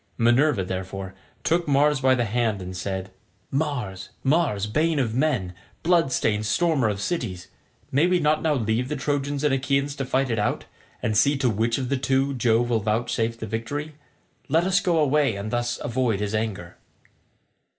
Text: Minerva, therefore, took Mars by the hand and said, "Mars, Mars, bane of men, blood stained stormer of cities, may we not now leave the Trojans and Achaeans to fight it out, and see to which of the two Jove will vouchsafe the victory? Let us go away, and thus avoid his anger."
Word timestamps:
Minerva, 0.17 0.63
therefore, 0.63 1.13
took 1.43 1.67
Mars 1.67 1.99
by 2.01 2.15
the 2.15 2.25
hand 2.25 2.59
and 2.59 2.75
said, 2.75 3.11
"Mars, 3.51 4.09
Mars, 4.23 4.65
bane 4.65 4.97
of 4.97 5.13
men, 5.13 5.53
blood 5.83 6.11
stained 6.11 6.47
stormer 6.47 6.89
of 6.89 6.99
cities, 6.99 7.49
may 7.91 8.07
we 8.07 8.19
not 8.19 8.41
now 8.41 8.55
leave 8.55 8.89
the 8.89 8.95
Trojans 8.95 9.43
and 9.43 9.53
Achaeans 9.53 9.95
to 9.97 10.03
fight 10.03 10.31
it 10.31 10.39
out, 10.39 10.65
and 11.03 11.15
see 11.15 11.37
to 11.37 11.51
which 11.51 11.77
of 11.77 11.89
the 11.89 11.97
two 11.97 12.33
Jove 12.33 12.71
will 12.71 12.79
vouchsafe 12.79 13.37
the 13.37 13.45
victory? 13.45 13.93
Let 14.49 14.63
us 14.63 14.79
go 14.79 14.97
away, 14.97 15.35
and 15.35 15.51
thus 15.51 15.79
avoid 15.83 16.19
his 16.19 16.33
anger." 16.33 16.77